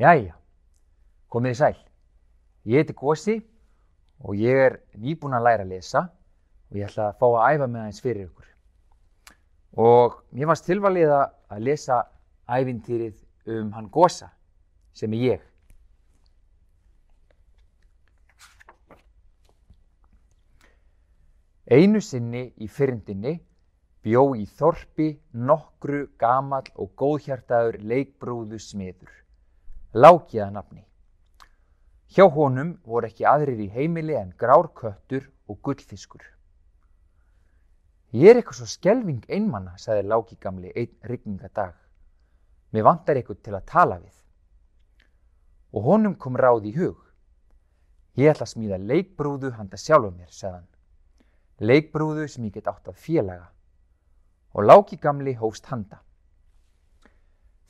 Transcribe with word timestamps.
Jæja, 0.00 0.32
komið 1.28 1.50
þið 1.50 1.58
sæl. 1.58 1.80
Ég 2.72 2.80
heiti 2.80 2.94
Gósi 2.96 3.34
og 4.24 4.38
ég 4.40 4.60
er 4.64 4.76
nýbúinn 4.96 5.36
að 5.36 5.44
læra 5.44 5.66
að 5.66 5.74
lesa 5.74 6.00
og 6.70 6.78
ég 6.78 6.86
ætla 6.86 7.10
að 7.10 7.18
fá 7.20 7.26
að 7.28 7.42
æfa 7.50 7.66
með 7.66 7.82
aðeins 7.82 8.00
fyrir 8.06 8.22
ykkur. 8.30 8.46
Og 9.76 10.16
mér 10.32 10.48
varst 10.48 10.64
tilvalið 10.70 11.12
að 11.12 11.60
lesa 11.66 12.00
ævintýrið 12.48 13.20
um 13.58 13.70
hann 13.76 13.92
Gósa 13.92 14.30
sem 14.96 15.12
er 15.18 15.26
ég. 15.26 15.46
Einu 21.70 22.00
sinni 22.00 22.46
í 22.56 22.72
fyrndinni 22.72 23.36
bjó 24.00 24.30
í 24.32 24.48
þorpi 24.48 25.12
nokkru 25.36 26.06
gamall 26.18 26.72
og 26.80 26.96
góðhjartaður 26.96 27.82
leikbrúðu 27.84 28.58
smiður, 28.58 29.12
lákiða 29.94 30.50
nafni. 30.50 30.84
Hjá 32.10 32.26
honum 32.30 32.76
voru 32.86 33.06
ekki 33.06 33.26
aðrir 33.26 33.58
í 33.58 33.70
heimili 33.70 34.14
en 34.14 34.32
grár 34.38 34.70
köttur 34.74 35.26
og 35.50 35.58
gullfiskur. 35.62 36.22
Ég 38.10 38.30
er 38.30 38.40
eitthvað 38.40 38.58
svo 38.58 38.66
skelving 38.66 39.26
einmanna, 39.30 39.76
sagði 39.78 40.08
Láki 40.10 40.36
gamli 40.42 40.72
einn 40.74 40.96
rigningadag. 41.06 41.76
Mér 42.74 42.86
vantar 42.86 43.18
eitthvað 43.18 43.42
til 43.42 43.54
að 43.54 43.66
tala 43.66 44.00
við. 44.00 44.16
Og 45.74 45.86
honum 45.86 46.16
kom 46.18 46.38
ráð 46.38 46.66
í 46.70 46.74
hug. 46.74 46.98
Ég 48.18 48.30
ætla 48.30 48.46
að 48.46 48.54
smíða 48.54 48.78
leikbrúðu 48.82 49.52
handa 49.54 49.78
sjálfum 49.78 50.18
mér, 50.18 50.30
sagðan. 50.34 50.66
Leikbrúðu 51.62 52.26
sem 52.28 52.46
ég 52.46 52.58
get 52.58 52.66
átt 52.70 52.90
að 52.90 52.98
félaga. 52.98 53.50
Og 54.54 54.66
Láki 54.66 54.98
gamli 54.98 55.36
hófst 55.38 55.70
handa. 55.70 56.02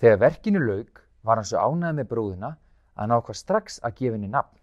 Þegar 0.01 0.21
verkinu 0.25 0.65
laug 0.65 1.05
var 1.23 1.41
hann 1.41 1.49
svo 1.49 1.61
ánæði 1.61 1.99
með 2.01 2.11
brúðuna 2.11 2.51
að 2.55 3.03
hann 3.03 3.15
ákvað 3.17 3.39
strax 3.41 3.79
að 3.85 3.97
gefa 4.01 4.17
henni 4.17 4.31
nafn. 4.33 4.59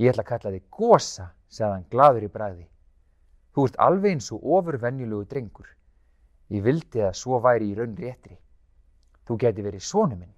Ég 0.00 0.12
ætla 0.12 0.24
að 0.24 0.30
kalla 0.30 0.52
þig 0.54 0.68
Gosa, 0.70 1.28
sagði 1.48 1.76
hann 1.76 1.88
gladur 1.92 2.26
í 2.26 2.30
bræði. 2.32 2.66
Þú 3.52 3.66
ert 3.68 3.80
alveg 3.84 4.14
eins 4.14 4.30
og 4.32 4.44
ofurvenjulegu 4.58 5.26
drengur. 5.28 5.68
Ég 6.52 6.64
vildi 6.64 7.02
að 7.04 7.18
svo 7.20 7.40
væri 7.44 7.70
í 7.70 7.76
raun 7.76 7.96
réttri. 7.96 8.38
Þú 9.28 9.36
geti 9.44 9.64
verið 9.64 9.84
sónu 9.86 10.16
minn. 10.16 10.32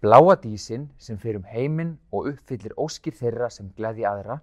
Bláa 0.00 0.34
dísin 0.40 0.88
sem 0.98 1.18
fyrir 1.20 1.42
um 1.42 1.48
heiminn 1.48 1.98
og 2.10 2.30
uppfyllir 2.30 2.72
óskir 2.80 3.12
þeirra 3.12 3.50
sem 3.52 3.68
gleði 3.76 4.06
aðra, 4.08 4.38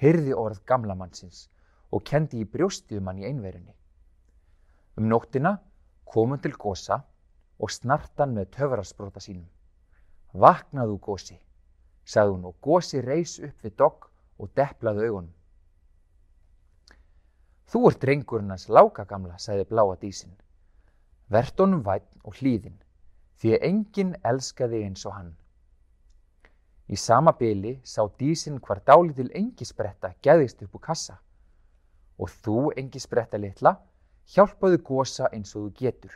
hyrði 0.00 0.32
orð 0.32 0.62
gamla 0.66 0.96
mannsins 0.96 1.48
og 1.94 2.02
kendi 2.08 2.40
í 2.42 2.48
brjóstið 2.48 2.98
um 2.98 3.10
hann 3.10 3.20
í 3.20 3.26
einverjunni. 3.28 3.74
Um 4.98 5.10
nóttina 5.10 5.58
komum 6.14 6.38
til 6.38 6.54
Gosa 6.54 7.00
og 7.58 7.70
snartan 7.70 8.34
með 8.36 8.52
töfrarsbrota 8.56 9.22
sínum. 9.22 9.46
Vaknaðu 10.34 10.98
gósi, 11.02 11.36
sagði 12.04 12.34
hún 12.34 12.48
og 12.50 12.56
gósi 12.62 13.02
reys 13.02 13.38
upp 13.42 13.64
við 13.64 13.76
dogg 13.78 14.08
og 14.38 14.50
deplaði 14.58 15.08
augunum. 15.08 15.32
Þú 17.70 17.86
ert 17.88 18.02
drengurinn 18.02 18.52
hans 18.52 18.68
láka 18.68 19.06
gamla, 19.08 19.38
sagði 19.38 19.68
bláa 19.70 19.94
dísin. 20.00 20.34
Vert 21.30 21.58
honum 21.58 21.82
vætt 21.86 22.10
og 22.22 22.36
hlýðin, 22.38 22.76
því 23.40 23.54
að 23.56 23.64
enginn 23.70 24.12
elskaði 24.22 24.82
eins 24.84 25.06
og 25.08 25.16
hann. 25.16 25.32
Í 26.86 26.96
sama 27.00 27.32
byli 27.38 27.78
sá 27.82 28.04
dísin 28.20 28.60
hvar 28.60 28.82
dálitil 28.84 29.30
engisbretta 29.34 30.12
geðist 30.22 30.62
upp 30.62 30.76
úr 30.76 30.84
kassa 30.84 31.16
og 32.20 32.30
þú 32.44 32.58
engisbretta 32.76 33.40
litla 33.40 33.72
hjálpaðu 34.32 34.80
gósa 34.86 35.28
eins 35.32 35.54
og 35.56 35.68
þú 35.68 35.70
getur. 35.78 36.14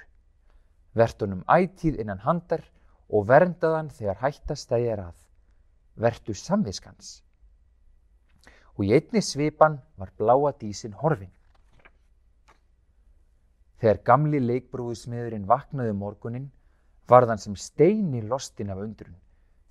Vertunum 0.95 1.45
ætíð 1.49 2.01
innan 2.01 2.25
handar 2.25 2.65
og 3.09 3.29
verndaðan 3.29 3.91
þegar 3.93 4.21
hættastæði 4.23 4.93
er 4.93 5.03
að. 5.09 5.17
Vertu 5.99 6.35
samviskans. 6.35 7.23
Og 8.79 8.87
í 8.87 8.95
einni 8.95 9.23
svipan 9.25 9.81
var 9.99 10.13
bláa 10.19 10.53
dísin 10.61 10.95
horfin. 10.95 11.33
Þegar 13.79 14.03
gamli 14.07 14.41
leikbrúðismiðurinn 14.43 15.47
vaknaði 15.47 15.95
um 15.95 16.03
morgunin 16.03 16.51
var 17.09 17.27
þann 17.27 17.43
sem 17.43 17.57
steini 17.57 18.23
lostin 18.27 18.71
af 18.75 18.83
undrun 18.83 19.17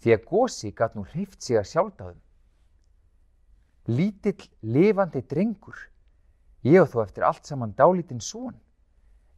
því 0.02 0.14
að 0.14 0.26
gósi 0.30 0.72
gatt 0.78 0.96
nú 0.96 1.04
hreift 1.12 1.42
sig 1.42 1.58
að 1.60 1.70
sjálfdáðum. 1.72 2.22
Lítill 3.88 4.50
lifandi 4.62 5.24
drengur, 5.24 5.78
ég 6.64 6.82
og 6.82 6.90
þó 6.94 7.04
eftir 7.04 7.26
allt 7.28 7.46
saman 7.46 7.76
dálítinn 7.78 8.22
són. 8.24 8.56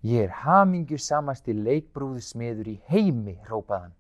Ég 0.02 0.30
er 0.30 0.36
hamingju 0.46 0.98
samasti 0.98 1.54
leikbrúðsmiður 1.54 2.68
í 2.72 2.76
heimi, 2.88 3.36
rópaðan. 3.50 3.92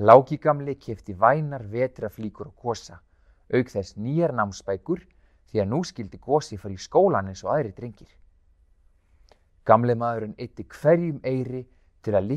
Láki 0.00 0.36
gamli 0.36 0.74
kefti 0.80 1.14
vænar 1.16 1.64
vetraflíkur 1.68 2.50
og 2.50 2.56
gósa, 2.56 3.00
auk 3.52 3.68
þess 3.68 3.96
nýjar 3.96 4.32
námsbækur 4.36 5.02
því 5.50 5.60
að 5.60 5.68
nú 5.68 5.82
skildi 5.84 6.18
gósi 6.18 6.56
í 6.56 6.76
skólan 6.78 7.28
eins 7.28 7.44
og 7.44 7.52
aðri 7.54 7.72
drengir. 7.76 8.08
Gamli 9.64 9.94
maðurinn 9.94 10.38
eitti 10.38 10.64
hverjum 10.64 11.20
eiri 11.24 11.66
til 12.02 12.16
að, 12.16 12.30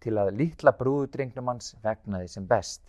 til 0.00 0.18
að 0.18 0.34
litla 0.38 0.72
brúðudrengnum 0.78 1.48
hans 1.48 1.74
vegnaði 1.82 2.28
sem 2.28 2.46
best. 2.46 2.82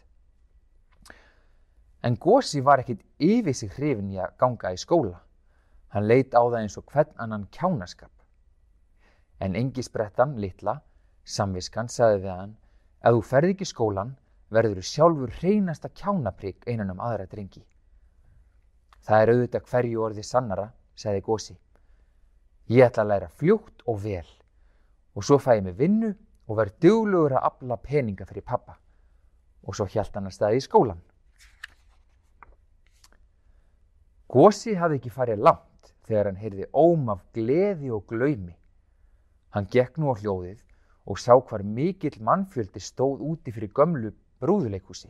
En 2.03 2.17
gósi 2.17 2.61
var 2.61 2.83
ekkit 2.83 3.01
yfir 3.17 3.55
sig 3.55 3.71
hrifin 3.77 4.11
í 4.11 4.19
að 4.19 4.35
ganga 4.37 4.73
í 4.73 4.77
skóla. 4.77 5.21
Hann 5.93 6.07
leit 6.09 6.33
á 6.33 6.41
það 6.41 6.59
eins 6.63 6.75
og 6.79 6.87
hvern 6.89 7.13
annan 7.21 7.45
kjánaskap. 7.53 8.11
En 9.37 9.53
engisbrettan, 9.55 10.37
litla, 10.41 10.79
samviskan, 11.23 11.89
sagði 11.89 12.23
við 12.23 12.31
hann, 12.33 12.55
að 13.05 13.17
þú 13.17 13.25
ferði 13.29 13.53
ekki 13.53 13.67
skólan, 13.69 14.15
verður 14.53 14.79
þú 14.81 14.85
sjálfur 14.89 15.35
hreinasta 15.37 15.91
kjánaprygg 15.93 16.65
einan 16.65 16.93
um 16.95 17.03
aðra 17.03 17.27
drengi. 17.29 17.61
Það 19.05 19.21
er 19.21 19.31
auðvitað 19.33 19.67
hverju 19.69 20.01
orði 20.07 20.23
sannara, 20.25 20.65
sagði 20.95 21.21
gósi. 21.27 21.55
Ég 22.71 22.87
ætla 22.87 23.03
að 23.03 23.11
læra 23.11 23.29
fljótt 23.29 23.83
og 23.85 23.99
vel 24.01 24.29
og 25.13 25.25
svo 25.27 25.37
fæ 25.37 25.57
ég 25.57 25.65
mig 25.65 25.75
vinnu 25.77 26.13
og 26.47 26.57
verð 26.57 26.77
duglugur 26.81 27.35
að 27.37 27.49
afla 27.49 27.77
peninga 27.77 28.25
fyrir 28.25 28.45
pappa 28.47 28.77
og 29.63 29.75
svo 29.75 29.85
hjælt 29.91 30.15
hann 30.15 30.29
að 30.31 30.37
staði 30.37 30.61
í 30.61 30.63
skólan. 30.63 31.01
Gósi 34.33 34.73
hafði 34.79 34.97
ekki 35.01 35.13
farið 35.13 35.43
langt 35.43 35.72
þegar 36.07 36.31
hann 36.31 36.41
heyrði 36.41 36.67
óm 36.73 37.09
af 37.13 37.23
gleði 37.33 37.93
og 37.93 38.05
glaumi. 38.09 38.55
Hann 39.53 39.69
gekk 39.71 39.97
nú 39.97 40.11
á 40.11 40.19
hljóðið 40.19 40.59
og 41.05 41.19
sá 41.19 41.33
hvar 41.35 41.63
mikill 41.63 42.19
mannfjöldi 42.19 42.81
stóð 42.81 43.23
úti 43.31 43.51
fyrir 43.55 43.71
gömlu 43.71 44.13
brúðuleikhúsi. 44.43 45.09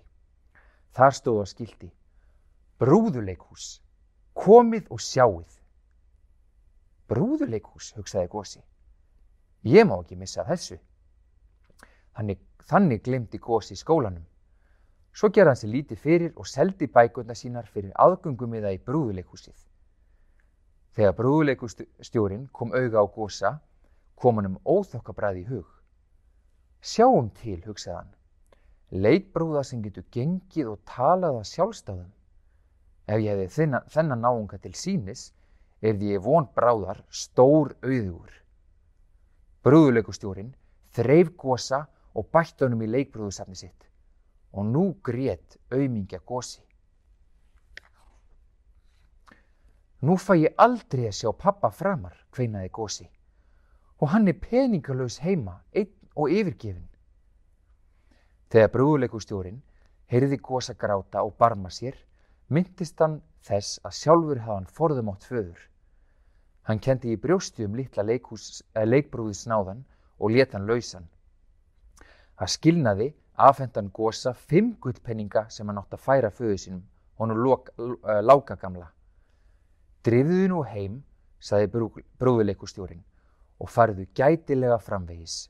Þar 0.93 1.13
stóð 1.17 1.43
á 1.43 1.45
skildi 1.49 1.89
Brúðuleikhús, 2.83 3.79
komið 4.35 4.89
og 4.91 4.99
sjáið. 4.99 5.59
Brúðuleikhús, 7.07 7.93
hugsaði 7.95 8.27
Gósi. 8.33 8.59
Ég 9.63 9.85
má 9.87 9.93
ekki 10.01 10.17
missa 10.19 10.43
þessu. 10.47 10.79
Þannig, 12.17 12.41
þannig 12.67 13.03
glemdi 13.05 13.39
Gósi 13.39 13.77
skólanum. 13.79 14.25
Svo 15.13 15.29
gerði 15.29 15.53
hann 15.53 15.61
sér 15.61 15.71
lítið 15.75 16.01
fyrir 16.01 16.33
og 16.35 16.49
seldi 16.49 16.89
bækunda 16.89 17.37
sínar 17.37 17.69
fyrir 17.69 17.93
aðgöngum 18.03 18.57
í 18.57 18.63
það 18.65 18.75
í 18.75 18.81
brúðuleikhúsið. 18.89 19.55
Þegar 20.93 21.15
brúðuleikhússtjórin 21.17 22.47
kom 22.53 22.73
auga 22.73 23.01
á 23.01 23.05
Gósa, 23.09 23.51
kom 24.15 24.37
hann 24.37 24.51
um 24.51 24.59
óþokkabræði 24.65 25.41
í 25.41 25.47
hug. 25.49 25.69
Sjáum 26.83 27.31
til, 27.39 27.61
hugsaði 27.65 27.97
hann. 27.97 28.11
Leikbrúða 28.93 29.63
sem 29.65 29.81
getur 29.81 30.05
gengið 30.13 30.69
og 30.75 30.83
talað 30.85 31.39
að 31.39 31.49
sjálfstáðum. 31.49 32.11
Ef 33.09 33.23
ég 33.23 33.41
hefði 33.41 33.69
þennan 33.89 34.21
náunga 34.21 34.59
til 34.61 34.73
sínis, 34.77 35.31
er 35.81 35.97
því 35.97 36.13
ég 36.13 36.23
von 36.23 36.45
bráðar 36.55 37.01
stór 37.09 37.73
auðugur. 37.81 38.35
Brúðuleikustjórin 39.65 40.53
þreif 40.93 41.33
gósa 41.39 41.87
og 42.13 42.29
bætt 42.31 42.61
honum 42.61 42.83
í 42.85 42.91
leikbrúðusafni 42.91 43.57
sitt 43.57 43.89
og 44.53 44.67
nú 44.69 44.83
grét 45.01 45.57
auðmingja 45.73 46.21
gósi. 46.21 46.61
Nú 50.03 50.19
fæ 50.19 50.35
ég 50.35 50.55
aldrei 50.59 51.07
að 51.07 51.19
sjá 51.21 51.29
pappa 51.31 51.71
framar, 51.71 52.15
kveinaði 52.35 52.71
gósi 52.75 53.09
og 54.03 54.09
hann 54.11 54.27
er 54.27 54.35
peningalös 54.35 55.21
heima, 55.23 55.61
einn 55.71 55.91
og 56.19 56.31
yfirgefin. 56.31 56.89
Þegar 58.51 58.71
brúðuleikustjórin 58.73 59.61
heyrði 60.11 60.39
gósa 60.43 60.75
gráta 60.75 61.23
og 61.23 61.37
barma 61.39 61.71
sér, 61.71 61.95
myndist 62.51 62.99
hann 62.99 63.21
þess 63.47 63.79
að 63.87 63.95
sjálfur 64.01 64.41
hafa 64.43 64.57
hann 64.57 64.67
forðumátt 64.79 65.23
föður. 65.29 65.61
Hann 66.67 66.83
kendi 66.83 67.13
í 67.13 67.19
brjóstu 67.19 67.63
um 67.63 67.77
litla 67.79 68.03
eh, 68.03 68.85
leikbrúðisnáðan 68.85 69.85
og 70.19 70.31
leta 70.35 70.57
hann 70.57 70.67
lausan. 70.67 71.07
Það 72.35 72.53
skilnaði 72.57 73.09
afhendan 73.35 73.89
gósa 73.89 74.33
fimm 74.33 74.75
gullpenninga 74.83 75.47
sem 75.49 75.67
hann 75.67 75.79
átt 75.79 75.95
að 75.95 76.03
færa 76.03 76.29
föðu 76.29 76.57
sínum, 76.57 76.83
honu 77.15 77.39
uh, 77.39 78.19
láka 78.21 78.55
gamla. 78.55 78.91
Drifðu 80.03 80.47
nú 80.51 80.63
heim, 80.67 80.99
saði 81.39 81.69
brú, 81.71 81.87
brúðuleikustjórin, 82.19 83.03
og 83.59 83.69
farðu 83.71 84.07
gætilega 84.15 84.79
framvegis. 84.83 85.47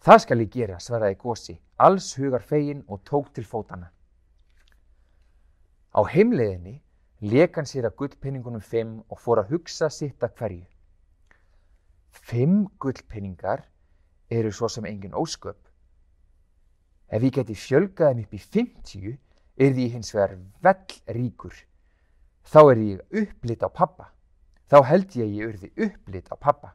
Það 0.00 0.22
skal 0.22 0.40
ég 0.40 0.52
gera, 0.54 0.78
svaraði 0.80 1.18
Gósi, 1.20 1.58
alls 1.76 2.14
hugar 2.16 2.44
fegin 2.44 2.84
og 2.88 3.02
tók 3.04 3.32
til 3.36 3.44
fótana. 3.44 3.90
Á 5.96 6.00
heimleiðinni 6.08 6.80
leik 7.20 7.56
hann 7.56 7.68
sér 7.68 7.88
að 7.88 7.96
gullpenningunum 8.00 8.64
fimm 8.64 8.98
og 9.08 9.20
fór 9.20 9.40
að 9.42 9.54
hugsa 9.54 9.88
sitt 9.92 10.24
að 10.24 10.34
hverju. 10.40 10.64
Fimm 12.12 12.66
gullpenningar 12.80 13.66
eru 14.30 14.52
svo 14.52 14.68
sem 14.72 14.88
engin 14.88 15.16
ósköp. 15.16 15.60
Ef 17.08 17.22
ég 17.22 17.36
geti 17.38 17.54
fjölgað 17.54 18.12
þeim 18.12 18.24
upp 18.24 18.34
í 18.34 18.42
50 18.42 19.16
er 19.56 19.72
því 19.72 19.88
hins 19.92 20.12
vegar 20.14 20.36
vell 20.64 21.16
ríkur. 21.16 21.54
Þá 22.46 22.60
er 22.70 22.80
ég 22.82 23.22
upplit 23.22 23.64
á 23.66 23.68
pappa. 23.68 24.10
Þá 24.70 24.78
held 24.86 25.16
ég 25.18 25.32
ég 25.38 25.48
urði 25.50 25.70
upplit 25.88 26.28
á 26.30 26.36
pappa. 26.38 26.74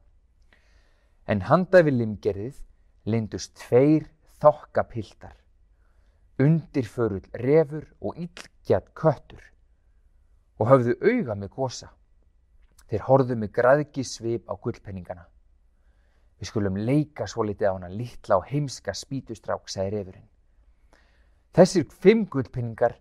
En 1.28 1.44
handa 1.48 1.82
við 1.84 2.00
limgerðið 2.02 2.60
lindust 3.08 3.56
tveir 3.56 4.10
þokkapiltar. 4.44 5.38
Undirförull 6.42 7.24
refur 7.40 7.86
og 8.02 8.18
illgjat 8.20 8.92
köttur 8.98 9.44
og 10.62 10.70
höfðu 10.70 10.96
auga 11.02 11.36
með 11.36 11.54
gósa. 11.56 11.92
Þeir 12.92 13.06
horfðu 13.08 13.38
með 13.40 13.54
graðgi 13.56 14.04
svip 14.06 14.50
á 14.52 14.54
gullpenningana. 14.60 15.24
Við 16.42 16.50
skulum 16.50 16.78
leika 16.78 17.28
svo 17.30 17.46
litið 17.48 17.70
á 17.72 17.74
hana 17.78 17.90
litla 17.90 18.40
og 18.42 18.48
heimska 18.50 18.94
spítustrák, 18.98 19.70
sagði 19.70 19.96
refurinn. 19.96 20.28
Þessir 21.56 21.86
fimm 22.04 22.26
gullpenningar 22.32 22.98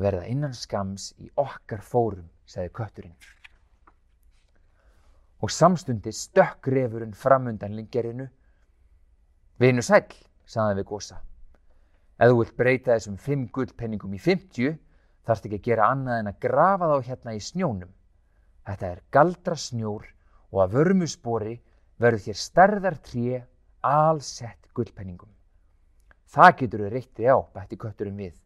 verða 0.00 0.26
innan 0.30 0.54
skams 0.54 1.12
í 1.22 1.30
okkar 1.38 1.82
fórum, 1.82 2.26
sagði 2.46 2.72
kötturinn. 2.74 3.16
Og 5.42 5.52
samstundi 5.52 6.12
stökk 6.14 6.68
refurinn 6.72 7.14
framundan 7.14 7.74
linggerinu. 7.76 8.26
Vinu 9.60 9.82
sæl, 9.84 10.06
sagði 10.46 10.80
við 10.80 10.88
gósa. 10.88 11.20
Ef 12.18 12.30
þú 12.30 12.38
vilt 12.40 12.56
breyta 12.56 12.94
þessum 12.94 13.18
fimm 13.18 13.46
gullpenningum 13.52 14.14
í 14.14 14.20
50, 14.22 14.78
þarfst 15.26 15.46
ekki 15.48 15.60
að 15.60 15.68
gera 15.68 15.90
annað 15.92 16.20
en 16.20 16.30
að 16.30 16.40
grafa 16.46 16.90
þá 16.90 17.08
hérna 17.08 17.34
í 17.34 17.42
snjónum. 17.42 17.92
Þetta 18.64 18.90
er 18.90 19.02
galdra 19.12 19.56
snjór 19.60 20.06
og 20.54 20.60
að 20.64 20.76
vörmuspori 20.78 21.56
verður 22.00 22.24
þér 22.26 22.40
stærðar 22.40 22.98
tré 23.04 23.42
allsett 23.84 24.70
gullpenningum. 24.74 25.30
Það 26.34 26.56
getur 26.60 26.84
þau 26.84 26.92
reyttið 26.94 27.30
á, 27.30 27.38
bætti 27.54 27.78
kötturinn 27.78 28.18
við. 28.18 28.43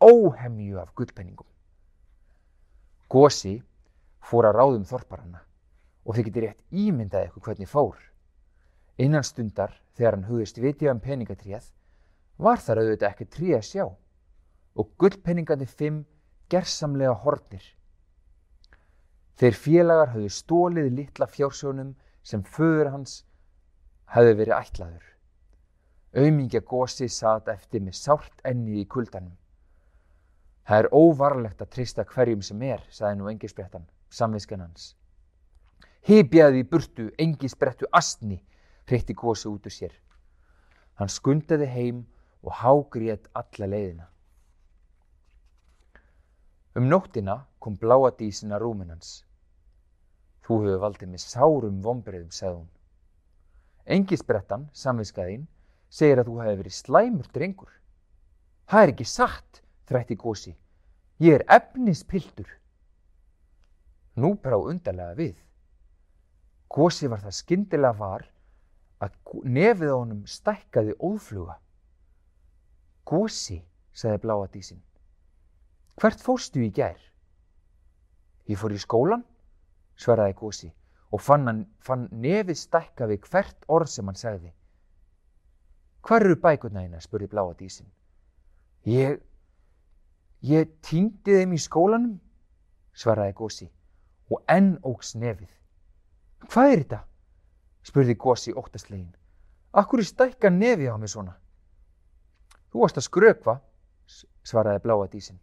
Óhemju 0.00 0.78
af 0.78 0.92
gullpenningum. 0.94 1.46
Gósi 3.10 3.56
fór 4.22 4.46
að 4.46 4.58
ráðum 4.60 4.84
þorparanna 4.86 5.40
og 6.04 6.14
þið 6.14 6.28
getur 6.28 6.44
rétt 6.44 6.60
ímyndað 6.70 7.24
eitthvað 7.24 7.48
hvernig 7.48 7.70
fór. 7.70 7.96
Innan 8.98 9.26
stundar, 9.26 9.72
þegar 9.98 10.16
hann 10.16 10.28
hugist 10.28 10.60
vitið 10.62 10.92
um 10.92 11.00
peningatríð, 11.02 11.66
var 12.38 12.62
þar 12.62 12.82
auðvitað 12.82 13.08
ekki 13.10 13.26
trí 13.34 13.56
að 13.56 13.66
sjá 13.66 13.84
og 14.78 14.92
gullpenningandi 15.02 15.66
fimm 15.66 15.98
gersamlega 16.52 17.16
hornir. 17.24 17.66
Þeir 19.38 19.58
félagar 19.64 20.14
hafðu 20.14 20.30
stólið 20.34 20.92
litla 20.94 21.26
fjársjónum 21.26 21.90
sem 22.22 22.46
föður 22.46 22.92
hans 22.94 23.24
hafði 24.14 24.38
verið 24.44 24.58
ætlaður. 24.60 25.04
Aumingja 26.14 26.62
gósi 26.62 27.10
sat 27.10 27.50
eftir 27.50 27.82
með 27.82 27.98
sárt 27.98 28.46
ennið 28.46 28.84
í 28.84 28.88
kuldanum. 28.94 29.34
Það 30.68 30.82
er 30.82 30.90
óvarlegt 30.92 31.62
að 31.64 31.70
trista 31.72 32.04
hverjum 32.04 32.42
sem 32.44 32.62
er, 32.68 32.82
saði 32.92 33.16
nú 33.16 33.30
engisbrettan, 33.30 33.86
samviskan 34.12 34.60
hans. 34.66 34.90
Hipjaði 36.04 36.60
í 36.60 36.66
burtu, 36.68 37.06
engisbrettu 37.16 37.88
astni, 37.92 38.36
hreitti 38.84 39.16
gósi 39.16 39.48
út 39.48 39.64
úr 39.64 39.72
sér. 39.72 39.94
Hann 41.00 41.08
skundaði 41.08 41.68
heim 41.72 42.02
og 42.44 42.52
hágrið 42.60 43.30
alla 43.40 43.68
leiðina. 43.72 44.08
Um 46.76 46.90
nóttina 46.92 47.38
kom 47.58 47.78
bláa 47.80 48.10
dísin 48.18 48.52
að 48.52 48.66
rúmin 48.66 48.92
hans. 48.92 49.22
Þú 50.44 50.58
hefur 50.64 50.82
valdið 50.84 51.14
með 51.14 51.22
sárum 51.24 51.80
vombriðum, 51.84 52.28
sagði 52.32 52.58
hún. 52.58 52.68
Engisbrettan, 53.96 54.68
samviskaðinn, 54.76 55.48
segir 55.88 56.20
að 56.20 56.28
þú 56.28 56.36
hefur 56.42 56.60
verið 56.60 56.76
slæmur 56.76 57.32
drengur. 57.32 57.72
Það 58.68 58.84
er 58.84 58.92
ekki 58.92 59.08
satt, 59.08 59.62
þrætti 59.88 60.16
gósi. 60.20 60.54
Ég 61.18 61.40
er 61.40 61.44
efnispiltur. 61.50 62.48
Nú 64.18 64.34
brá 64.42 64.56
undarlega 64.58 65.16
við. 65.18 65.36
Gósi 66.68 67.08
var 67.08 67.22
það 67.24 67.38
skyndilega 67.38 67.98
var 67.98 68.26
að 69.02 69.14
nefið 69.44 69.94
á 69.94 69.96
honum 69.96 70.24
stækkaði 70.26 70.96
ófluga. 70.98 71.58
Gósi, 73.08 73.62
sagði 73.92 74.22
bláa 74.24 74.48
dísin. 74.52 74.82
Hvert 75.98 76.20
fórstu 76.22 76.62
í 76.62 76.70
gær? 76.74 76.98
Ég 78.48 78.58
fór 78.58 78.74
í 78.74 78.80
skólan, 78.80 79.24
svaraði 79.98 80.36
Gósi 80.38 80.68
og 81.10 81.22
fann, 81.24 81.46
hann, 81.48 81.64
fann 81.80 82.06
nefið 82.12 82.58
stækka 82.60 83.08
við 83.08 83.24
hvert 83.30 83.64
orð 83.72 83.90
sem 83.92 84.06
hann 84.08 84.18
segði. 84.18 84.52
Hvar 86.04 86.24
eru 86.24 86.36
bækurna 86.40 86.84
hérna? 86.84 87.00
spurði 87.00 87.30
bláa 87.32 87.54
dísin. 87.58 87.88
Ég, 88.86 89.18
ég 90.44 90.70
týndi 90.84 91.34
þeim 91.38 91.54
í 91.56 91.60
skólanum, 91.60 92.18
svaraði 92.94 93.34
Gósi 93.38 93.68
og 94.30 94.42
enn 94.50 94.76
ógs 94.86 95.14
nefið. 95.16 95.50
Hvað 96.48 96.72
er 96.72 96.82
þetta? 96.82 97.00
spurði 97.88 98.14
Gósi 98.14 98.54
óttastlegin. 98.54 99.14
Akkur 99.72 100.02
er 100.02 100.08
stækka 100.08 100.50
nefið 100.50 100.92
á 100.92 100.96
mig 101.00 101.10
svona? 101.12 101.34
Þú 102.68 102.82
varst 102.82 103.00
að 103.00 103.06
skrökva, 103.08 103.58
svaraði 104.44 104.82
bláa 104.84 105.08
dísin. 105.08 105.38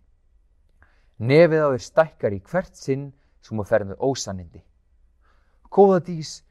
Nefið 1.17 1.63
á 1.63 1.67
þér 1.73 1.83
stækkar 1.85 2.35
í 2.35 2.41
hvert 2.43 2.75
sinn 2.75 3.11
sem 3.41 3.57
þú 3.57 3.65
ferð 3.65 3.91
með 3.91 4.03
ósannindi. 4.03 4.61
Góða 5.71 6.01
dís, 6.05 6.43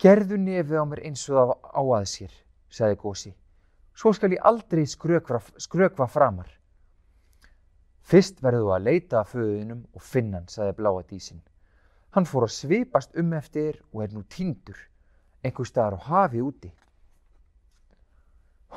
gerðu 0.00 0.38
nefið 0.40 0.80
á 0.80 0.84
mér 0.88 1.02
eins 1.08 1.26
og 1.28 1.36
það 1.36 1.52
á 1.76 1.82
að 1.82 2.06
sér, 2.12 2.32
sagði 2.70 3.00
Gósi. 3.02 3.34
Svo 3.94 4.12
skal 4.16 4.32
ég 4.32 4.44
aldrei 4.46 4.86
skrökva, 4.86 5.42
skrökva 5.58 6.06
framar. 6.08 6.48
Fyrst 8.10 8.40
verðu 8.42 8.72
að 8.74 8.88
leita 8.88 9.20
að 9.20 9.32
föðunum 9.36 9.82
og 9.94 10.02
finna 10.02 10.40
hann, 10.40 10.48
sagði 10.50 10.76
bláa 10.80 11.02
dísin. 11.06 11.42
Hann 12.10 12.26
fór 12.26 12.48
að 12.48 12.56
svipast 12.56 13.14
um 13.20 13.32
eftir 13.38 13.76
og 13.92 14.02
er 14.02 14.14
nú 14.14 14.24
tindur, 14.26 14.78
einhver 15.46 15.68
staðar 15.68 16.00
á 16.02 16.06
hafi 16.08 16.42
úti. 16.42 16.72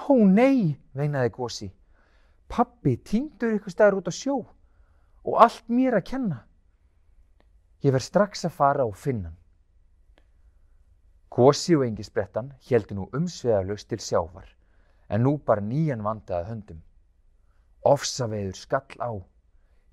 Hó 0.04 0.20
nei, 0.30 0.78
veinaði 0.94 1.34
Gósi. 1.34 1.72
Pappi 2.48 2.94
týndur 3.02 3.56
ykkur 3.58 3.74
staðar 3.74 3.98
út 4.04 4.10
á 4.10 4.14
sjó 4.14 4.38
og 5.24 5.40
allt 5.42 5.66
mér 5.66 5.98
að 5.98 6.08
kenna. 6.12 6.44
Ég 7.82 7.94
verð 7.96 8.06
strax 8.06 8.46
að 8.46 8.58
fara 8.60 8.86
og 8.86 8.94
finna 8.94 9.32
hann. 9.32 9.40
Gósi 11.34 11.74
og 11.74 11.88
engisbrettan 11.88 12.54
heldur 12.70 13.00
nú 13.00 13.10
umsveðalust 13.18 13.90
til 13.90 13.98
sjávar 13.98 14.46
en 15.10 15.24
nú 15.26 15.40
bara 15.42 15.66
nýjan 15.66 16.06
vandaði 16.06 16.52
höndum. 16.52 16.84
Ofsaveður 17.84 18.56
skall 18.56 19.02
á, 19.02 19.12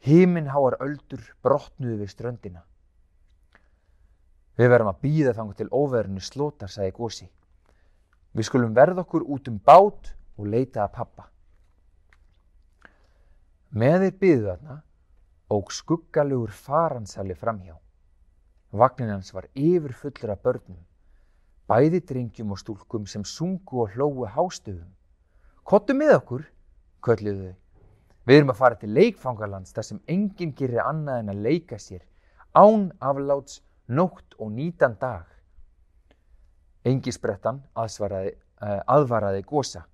himinháar 0.07 0.79
öldur 0.81 1.23
brotnuði 1.45 1.99
við 2.03 2.13
ströndina. 2.13 2.63
Við 4.57 4.73
verðum 4.73 4.93
að 4.93 5.03
býða 5.05 5.35
þangu 5.37 5.57
til 5.57 5.69
óverðinu 5.73 6.23
slótar, 6.25 6.69
sagði 6.69 6.95
Gósi. 6.97 7.27
Við 8.37 8.47
skulum 8.47 8.75
verða 8.77 9.05
okkur 9.05 9.25
út 9.27 9.49
um 9.51 9.59
bát 9.59 10.13
og 10.37 10.49
leita 10.49 10.85
að 10.85 10.95
pappa. 10.99 11.27
Með 13.71 14.05
þeir 14.05 14.17
byðu 14.21 14.47
þarna 14.49 14.77
óg 15.51 15.73
skuggalugur 15.75 16.53
faransali 16.55 17.35
framhjá. 17.35 17.75
Vagnin 18.71 19.11
hans 19.11 19.33
var 19.35 19.49
yfir 19.59 19.95
fullur 19.99 20.35
af 20.35 20.43
börnum, 20.45 20.79
bæði 21.67 22.01
drengjum 22.07 22.53
og 22.55 22.61
stúlkum 22.61 23.07
sem 23.11 23.25
sungu 23.27 23.83
og 23.85 23.97
hlóu 23.97 24.29
hástöfum. 24.31 24.93
Kottu 25.67 25.95
með 25.95 26.15
okkur, 26.21 26.45
kölluðu 27.03 27.51
þau. 27.51 27.57
Við 28.29 28.37
erum 28.37 28.53
að 28.53 28.61
fara 28.61 28.79
til 28.81 28.91
leikfangarlands 28.95 29.73
þar 29.77 29.87
sem 29.87 30.01
enginn 30.09 30.53
gerir 30.57 30.83
annað 30.85 31.23
en 31.23 31.33
að 31.33 31.45
leika 31.47 31.79
sér, 31.81 32.03
án 32.55 32.91
afláts, 33.01 33.63
nótt 33.89 34.37
og 34.39 34.53
nýtan 34.53 34.99
dag. 35.01 35.25
Engisbrettan 36.85 37.63
aðvaraði, 37.77 38.35
uh, 38.63 38.81
aðvaraði 38.87 39.43
gósa. 39.49 39.87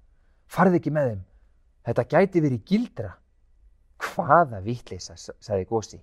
Farði 0.46 0.80
ekki 0.80 0.92
með 0.94 1.12
þeim, 1.12 1.22
þetta 1.86 2.08
gæti 2.12 2.42
verið 2.42 2.66
gildra. 2.66 3.14
Hvaða 3.96 4.60
vitleisa, 4.60 5.16
sagði 5.16 5.64
Gósi. 5.70 5.98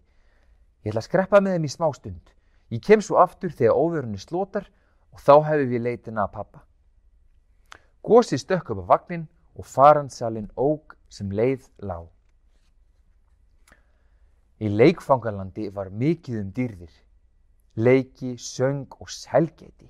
Ég 0.84 0.92
ætla 0.92 1.04
að 1.04 1.08
skreppa 1.08 1.42
með 1.42 1.58
þeim 1.58 1.68
í 1.68 1.72
smá 1.72 1.86
stund. 1.94 2.32
Ég 2.74 2.82
kem 2.82 3.04
svo 3.06 3.20
aftur 3.22 3.54
þegar 3.54 3.78
óverunni 3.78 4.18
slótar 4.18 4.66
og 5.14 5.22
þá 5.22 5.34
hefur 5.52 5.70
við 5.70 5.86
leitin 5.86 6.18
að 6.18 6.32
pappa. 6.34 6.64
Gósi 8.04 8.40
stökk 8.42 8.74
upp 8.74 8.82
á 8.84 8.92
vagnin 8.96 9.28
og 9.54 9.70
faransalinn 9.70 10.50
óg 10.58 10.98
sem 11.14 11.30
leið 11.30 11.70
lág. 11.86 12.13
Í 14.64 14.70
leikfangalandi 14.72 15.68
var 15.76 15.90
mikið 15.92 16.38
um 16.40 16.52
dýrðir, 16.56 16.92
leiki, 17.76 18.38
söng 18.40 18.94
og 19.02 19.10
selgeti. 19.12 19.90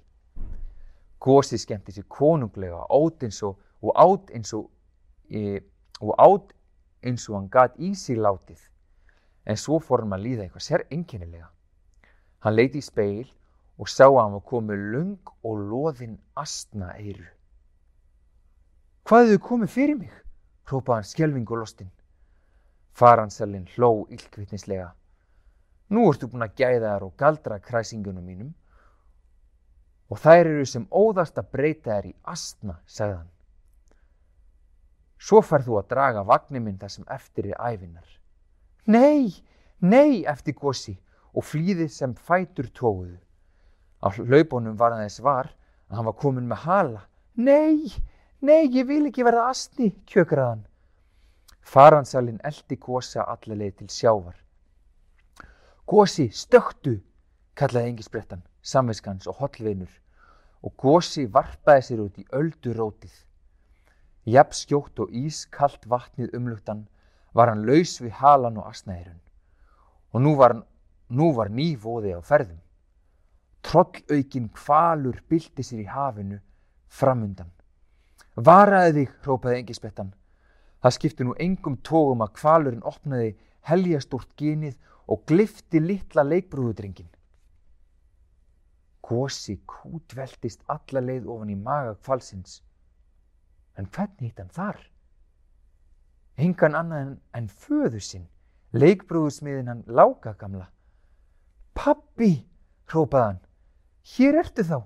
Gósi 1.21 1.59
skemmti 1.61 1.93
sér 1.93 2.07
konunglega 2.09 2.79
átt 2.89 3.27
eins 3.27 3.43
og, 3.45 3.59
og 3.85 3.93
átt 4.01 4.33
eins 4.33 4.53
og, 4.57 4.71
e, 5.29 5.61
og 6.01 6.15
átt 6.17 6.55
eins 7.05 7.27
og 7.29 7.37
hann 7.37 7.51
gat 7.53 7.77
í 7.77 7.93
sig 7.93 8.17
látið. 8.17 8.57
En 9.45 9.59
svo 9.59 9.77
fór 9.77 10.07
hann 10.07 10.17
að 10.17 10.25
líða 10.25 10.47
eitthvað 10.47 10.65
sér 10.65 10.87
enginnilega. 10.89 11.51
Hann 12.41 12.57
leiti 12.57 12.81
í 12.81 12.87
speil 12.87 13.29
og 13.77 13.91
sá 13.91 14.07
að 14.07 14.21
hann 14.23 14.37
var 14.39 14.45
komið 14.49 14.85
lung 14.95 15.33
og 15.45 15.65
loðinn 15.69 16.17
astna 16.39 16.95
eiru. 16.97 17.29
Hvað 19.05 19.35
hefur 19.35 19.47
komið 19.51 19.75
fyrir 19.77 19.99
mig? 19.99 20.13
hrópaði 20.65 21.03
hann 21.03 21.11
skjelving 21.11 21.51
og 21.51 21.61
lostinn. 21.61 21.91
Faransalinn 22.93 23.69
hló 23.75 24.05
illkvittnislega. 24.09 24.91
Nú 25.93 26.05
ertu 26.09 26.29
búin 26.29 26.45
að 26.45 26.57
gæða 26.61 26.93
þær 26.93 27.05
og 27.07 27.15
galdra 27.17 27.59
kræsingunum 27.61 28.25
mínum 28.25 28.51
og 30.13 30.19
þær 30.21 30.45
eru 30.45 30.65
sem 30.69 30.85
óðast 30.93 31.39
að 31.41 31.49
breyta 31.55 31.95
þær 31.95 32.09
í 32.09 32.13
astna, 32.29 32.75
sagði 32.85 33.15
hann. 33.17 33.29
Svo 35.23 35.39
færð 35.41 35.69
þú 35.69 35.77
að 35.79 35.89
draga 35.93 36.25
vagnir 36.27 36.61
minn 36.61 36.77
þar 36.81 36.91
sem 36.93 37.05
eftir 37.15 37.49
er 37.49 37.61
æfinar. 37.61 38.09
Nei, 38.85 39.31
nei, 39.79 40.23
eftir 40.27 40.57
gósi 40.59 40.97
og 41.33 41.47
flýðið 41.47 41.89
sem 41.95 42.13
fætur 42.13 42.67
tóguðu. 42.75 43.17
Á 44.03 44.11
hlaupunum 44.11 44.75
var 44.77 44.93
það 44.93 45.05
þess 45.07 45.23
var 45.23 45.49
að 45.89 45.97
hann 45.97 46.09
var 46.09 46.19
komin 46.19 46.49
með 46.51 46.65
hala. 46.67 47.05
Nei, 47.39 47.89
nei, 48.43 48.67
ég 48.67 48.85
vil 48.89 49.05
ekki 49.07 49.25
verða 49.25 49.47
astni, 49.53 49.93
kjökraðan. 50.11 50.65
Faransalinn 51.63 52.41
eldi 52.43 52.77
gósa 52.77 53.23
allarleið 53.23 53.75
til 53.79 53.89
sjávar. 53.89 54.35
Gósi, 55.87 56.29
stöktu, 56.31 56.99
kallaði 57.55 57.93
engisbrettan, 57.93 58.43
samviskans 58.61 59.27
og 59.27 59.39
hollveinur 59.41 59.91
og 60.63 60.73
gósi 60.79 61.25
varpaði 61.27 61.85
sér 61.87 62.03
út 62.05 62.19
í 62.19 62.25
öldurótið. 62.31 63.13
Jafn 64.23 64.55
skjótt 64.55 64.99
og 65.03 65.11
ískallt 65.11 65.87
vatnið 65.91 66.35
umlugtan 66.37 66.85
var 67.35 67.51
hann 67.51 67.65
laus 67.67 67.97
við 67.99 68.15
halan 68.21 68.59
og 68.61 68.69
asnæðirun 68.69 69.19
og 70.13 70.21
nú 70.21 70.35
var, 70.37 70.55
var 71.09 71.49
ný 71.49 71.73
voði 71.75 72.13
á 72.13 72.21
ferðum. 72.21 72.59
Trollaukin 73.63 74.49
kvalur 74.53 75.19
bylti 75.29 75.63
sér 75.65 75.81
í 75.83 75.89
hafinu 75.89 76.39
framundan. 76.87 77.49
Varaði 78.35 78.93
þig, 78.99 79.15
hrópaði 79.25 79.59
engisbrettan. 79.61 80.13
Það 80.83 80.95
skipti 80.97 81.23
nú 81.23 81.33
engum 81.39 81.77
tógum 81.79 82.21
að 82.25 82.33
kvalurinn 82.41 82.83
opnaði 82.83 83.29
heljastúrt 83.69 84.33
genið 84.35 84.75
og 85.07 85.23
glifti 85.29 85.79
litla 85.79 86.25
leikbrúðudringin. 86.27 87.07
Gósi 89.03 89.57
kútveltist 89.67 90.63
alla 90.71 91.03
leið 91.03 91.29
ofan 91.31 91.53
í 91.53 91.55
maga 91.59 91.95
kvalsins. 92.03 92.59
En 93.79 93.87
hvernig 93.87 94.29
hitt 94.29 94.43
hann 94.43 94.51
þar? 94.51 94.79
Engan 96.43 96.75
annað 96.75 97.01
en, 97.05 97.15
en 97.37 97.47
föðu 97.47 97.99
sinn, 98.03 98.27
leikbrúðusmiðin 98.75 99.71
hann 99.71 99.83
láka 99.87 100.33
gamla. 100.39 100.67
Pappi, 101.77 102.31
hrópaði 102.91 103.29
hann, 103.29 103.41
hér 104.15 104.39
ertu 104.43 104.67
þá. 104.67 104.79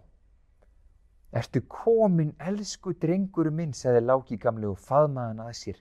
Ertu 1.38 1.62
komin, 1.68 2.34
elsku 2.40 2.94
drengur 3.02 3.50
minn, 3.52 3.74
sagði 3.76 4.06
láki 4.06 4.38
gamli 4.42 4.70
og 4.70 4.80
faðmaðan 4.82 5.44
að 5.46 5.56
sér, 5.62 5.80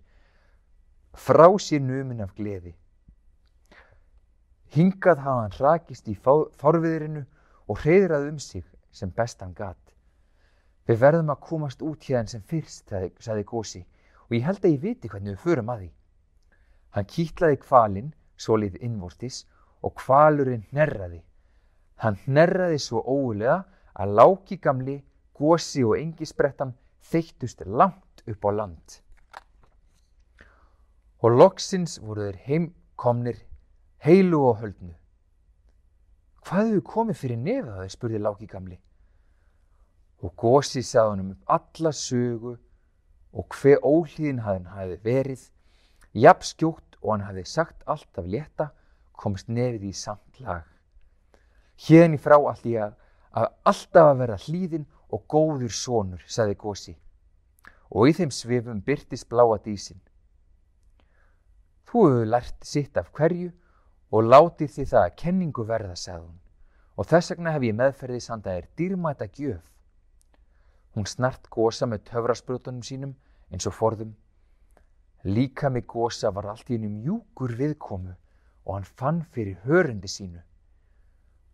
frá 1.16 1.48
sér 1.58 1.80
numin 1.80 2.20
af 2.20 2.34
gleði. 2.36 2.74
Hingað 4.76 5.22
hafa 5.24 5.42
hann 5.42 5.58
rakist 5.58 6.08
í 6.12 6.14
fárviðrinu 6.20 7.22
og 7.66 7.82
hreyðrað 7.82 8.28
um 8.30 8.38
sig 8.38 8.64
sem 8.92 9.10
bestan 9.10 9.54
gat. 9.54 9.80
Við 10.86 11.00
verðum 11.02 11.32
að 11.32 11.44
komast 11.48 11.82
út 11.82 12.04
hérna 12.06 12.30
sem 12.30 12.42
fyrst, 12.42 12.92
sagði 13.18 13.44
Gósi, 13.48 13.82
og 14.28 14.36
ég 14.36 14.44
held 14.46 14.64
að 14.64 14.74
ég 14.74 14.82
viti 14.82 15.08
hvernig 15.10 15.34
við 15.34 15.42
förum 15.42 15.72
að 15.72 15.80
því. 15.80 15.88
Hann 16.94 17.08
kýtlaði 17.14 17.58
kvalinn, 17.62 18.12
svo 18.36 18.58
liði 18.60 18.82
innvortis, 18.86 19.40
og 19.82 19.96
kvalurinn 19.98 20.66
hnerraði. 20.70 21.22
Hann 22.02 22.20
hnerraði 22.26 22.78
svo 22.82 23.02
óulega 23.02 23.64
að 23.94 24.14
láki 24.20 24.60
gamli, 24.62 25.00
Gósi 25.36 25.82
og 25.84 25.98
engisbrettan 25.98 26.70
þeittust 27.10 27.66
langt 27.66 28.22
upp 28.24 28.46
á 28.48 28.50
land. 28.56 29.00
Og 31.26 31.32
loksins 31.34 31.96
voru 31.98 32.28
þeir 32.28 32.36
heimkomnir 32.46 33.38
heilu 34.06 34.44
og 34.46 34.60
höldnu. 34.60 34.92
Hvað 36.46 36.68
hefur 36.68 36.84
komið 36.86 37.18
fyrir 37.18 37.40
nefða 37.42 37.80
þau, 37.80 37.88
spurði 37.90 38.20
Láki 38.22 38.46
gamli. 38.46 38.76
Og 40.22 40.36
Gósi 40.38 40.84
sagði 40.86 41.10
hann 41.10 41.24
um 41.24 41.32
alla 41.50 41.92
sögu 41.92 42.54
og 43.34 43.58
hver 43.58 43.82
óhlýðin 43.82 44.44
hann 44.46 44.70
hafi 44.70 45.00
verið, 45.02 45.42
jafn 46.14 46.46
skjótt 46.46 47.00
og 47.02 47.16
hann 47.16 47.26
hafi 47.26 47.44
sagt 47.56 47.82
allt 47.90 48.22
af 48.22 48.30
létta, 48.30 48.70
komst 49.18 49.50
nefið 49.50 49.90
í 49.90 49.92
samt 49.98 50.40
lag. 50.40 50.62
Hérni 51.88 52.22
frá 52.22 52.38
allt 52.38 52.70
ég 52.70 52.86
að, 52.86 52.94
að 53.34 53.50
alltaf 53.72 54.12
að 54.12 54.20
verða 54.22 54.42
hlýðin 54.46 54.86
og 55.10 55.26
góður 55.26 55.74
sonur, 55.74 56.22
sagði 56.30 56.54
Gósi. 56.62 56.94
Og 57.90 58.06
í 58.06 58.14
þeim 58.14 58.30
svifum 58.30 58.78
byrtist 58.86 59.26
bláa 59.26 59.58
dísin. 59.64 59.98
Þú 61.86 62.02
hefur 62.08 62.26
lært 62.32 62.66
sitt 62.66 62.98
af 62.98 63.12
hverju 63.14 63.52
og 64.10 64.26
látið 64.26 64.72
því 64.74 64.84
það 64.90 65.04
að 65.04 65.16
kenningu 65.22 65.64
verða, 65.68 65.94
sagði 65.94 66.26
hún, 66.26 66.38
og 66.96 67.08
þess 67.10 67.32
vegna 67.32 67.54
hef 67.54 67.66
ég 67.66 67.78
meðferðið 67.78 68.24
sanda 68.24 68.54
þér 68.56 68.68
dýrmæta 68.80 69.28
gjöf. 69.38 69.64
Hún 70.96 71.06
snart 71.06 71.50
gósa 71.52 71.86
með 71.86 72.06
töfrasprutunum 72.10 72.82
sínum 72.86 73.14
eins 73.52 73.66
og 73.68 73.76
forðum. 73.76 74.14
Líka 75.26 75.70
með 75.70 75.86
gósa 75.92 76.30
var 76.34 76.50
allt 76.52 76.70
í 76.70 76.76
hennu 76.76 76.90
mjúkur 76.90 77.54
viðkomu 77.58 78.14
og 78.66 78.74
hann 78.74 78.88
fann 78.98 79.22
fyrir 79.32 79.58
hörundi 79.66 80.10
sínu. 80.10 80.42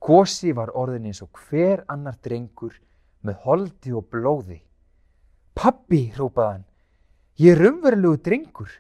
Gósi 0.03 0.53
var 0.57 0.73
orðin 0.75 1.11
eins 1.11 1.23
og 1.23 1.31
hver 1.47 1.85
annar 1.93 2.17
drengur 2.25 2.75
með 3.23 3.43
holdi 3.45 3.93
og 3.95 4.09
blóði. 4.11 4.61
Pappi, 5.55 6.09
hrópaði 6.17 6.53
hann, 6.57 6.65
ég 7.39 7.55
er 7.55 7.69
umverulegu 7.69 8.19
drengur, 8.25 8.73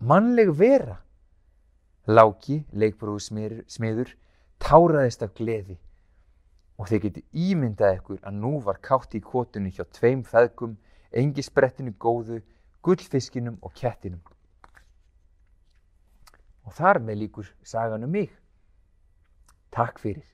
mannleg 0.00 0.50
vera. 0.56 0.98
Láki, 2.08 2.64
leikbróðsmiður, 2.72 4.16
táraðist 4.60 5.22
af 5.22 5.34
gleði 5.36 5.76
og 6.80 6.88
þeir 6.88 7.02
geti 7.04 7.22
ímyndað 7.36 7.98
ykkur 7.98 8.20
að 8.24 8.36
nú 8.40 8.54
var 8.64 8.78
kátt 8.80 9.12
í 9.12 9.20
kótunni 9.20 9.68
hjá 9.76 9.84
tveim 9.92 10.22
feðgum, 10.24 10.78
engisbrettinu 11.12 11.92
góðu, 12.00 12.40
gullfiskinum 12.80 13.58
og 13.60 13.74
kettinum. 13.76 14.22
Og 16.64 16.72
þar 16.72 17.02
með 17.04 17.20
líkur 17.26 17.50
sagan 17.66 18.06
um 18.06 18.14
mig. 18.16 18.32
Takk 19.70 20.00
fyrir. 20.00 20.24